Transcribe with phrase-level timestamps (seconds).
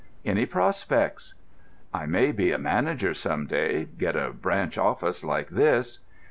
[0.25, 1.35] "Any prospects?"
[1.93, 5.99] "I may be a manager some day—get a branch office like this."